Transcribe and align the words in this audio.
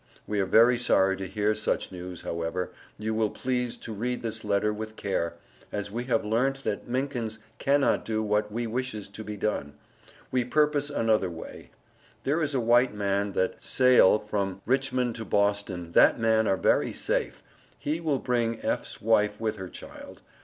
We 0.25 0.39
are 0.39 0.47
very 0.47 0.79
sorry 0.79 1.15
to 1.17 1.27
hear 1.27 1.53
Such 1.53 1.91
News, 1.91 2.23
however, 2.23 2.71
you 2.97 3.13
will 3.13 3.29
please 3.29 3.77
to 3.77 3.93
read 3.93 4.23
this 4.23 4.43
letter 4.43 4.73
with 4.73 4.95
care, 4.95 5.35
as 5.71 5.91
we 5.91 6.05
have 6.05 6.25
learnt 6.25 6.63
that 6.63 6.87
Minkens 6.89 7.37
Cannot 7.59 8.03
do 8.03 8.23
what 8.23 8.51
we 8.51 8.65
wishes 8.65 9.07
to 9.09 9.23
be 9.23 9.37
done; 9.37 9.73
we 10.31 10.43
perpose 10.43 10.89
another 10.89 11.29
way. 11.29 11.69
There 12.23 12.41
is 12.41 12.55
a 12.55 12.59
white 12.59 12.95
man 12.95 13.33
that 13.33 13.63
Sale 13.63 14.17
from 14.21 14.63
Richmond 14.65 15.15
to 15.17 15.23
Boston, 15.25 15.91
that 15.91 16.19
man 16.19 16.47
are 16.47 16.57
very 16.57 16.93
Safe, 16.93 17.43
he 17.77 17.99
will 18.01 18.17
bring 18.17 18.59
F's 18.65 19.03
wife 19.03 19.39
with 19.39 19.57
her 19.57 19.69
child. 19.69 20.23